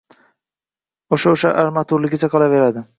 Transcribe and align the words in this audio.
Oʻsha-oʻsha 1.17 1.55
armaturaligicha 1.67 2.35
qolaveradi 2.37 2.89